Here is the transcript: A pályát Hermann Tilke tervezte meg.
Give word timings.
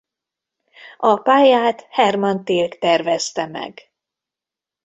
A 0.97 1.15
pályát 1.17 1.85
Hermann 1.89 2.43
Tilke 2.43 2.77
tervezte 2.77 3.45
meg. 3.47 3.93